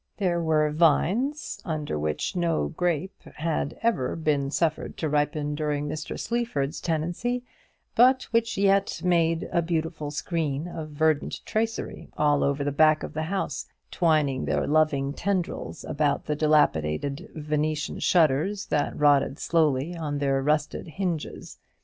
There 0.17 0.41
were 0.41 0.71
vines, 0.71 1.59
upon 1.63 1.85
which 1.85 2.35
no 2.35 2.69
grape 2.69 3.21
had 3.35 3.77
ever 3.83 4.15
been 4.15 4.49
suffered 4.49 4.97
to 4.97 5.07
ripen 5.07 5.53
during 5.53 5.87
Mr. 5.87 6.19
Sleaford's 6.19 6.81
tenancy, 6.81 7.43
but 7.93 8.23
which 8.33 8.57
yet 8.57 9.01
made 9.03 9.47
a 9.53 9.61
beautiful 9.61 10.09
screen 10.09 10.67
of 10.67 10.89
verdant 10.89 11.45
tracery 11.45 12.09
all 12.17 12.43
over 12.43 12.63
the 12.63 12.71
back 12.71 13.03
of 13.03 13.13
the 13.13 13.21
house, 13.29 13.67
twining 13.91 14.45
their 14.45 14.65
loving 14.65 15.13
tendrils 15.13 15.83
about 15.83 16.25
the 16.25 16.35
dilapidated 16.35 17.29
Venetian 17.35 17.99
shutters, 17.99 18.65
that 18.65 18.97
rotted 18.97 19.37
slowly 19.37 19.95
on 19.95 20.17
their 20.17 20.41
rusted 20.41 20.87
hinges. 20.87 21.59